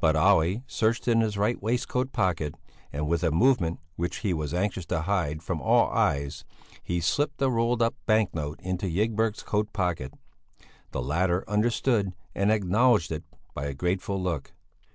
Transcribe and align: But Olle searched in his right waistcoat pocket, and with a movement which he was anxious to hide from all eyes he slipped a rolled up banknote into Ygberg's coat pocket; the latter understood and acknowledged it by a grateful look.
But 0.00 0.16
Olle 0.16 0.62
searched 0.66 1.06
in 1.08 1.20
his 1.20 1.36
right 1.36 1.62
waistcoat 1.62 2.10
pocket, 2.14 2.54
and 2.90 3.06
with 3.06 3.22
a 3.22 3.30
movement 3.30 3.80
which 3.96 4.20
he 4.20 4.32
was 4.32 4.54
anxious 4.54 4.86
to 4.86 5.02
hide 5.02 5.42
from 5.42 5.60
all 5.60 5.90
eyes 5.90 6.46
he 6.82 7.00
slipped 7.02 7.42
a 7.42 7.50
rolled 7.50 7.82
up 7.82 7.94
banknote 8.06 8.60
into 8.62 8.86
Ygberg's 8.86 9.42
coat 9.42 9.74
pocket; 9.74 10.14
the 10.92 11.02
latter 11.02 11.44
understood 11.46 12.14
and 12.34 12.50
acknowledged 12.50 13.12
it 13.12 13.24
by 13.52 13.66
a 13.66 13.74
grateful 13.74 14.18
look. 14.18 14.54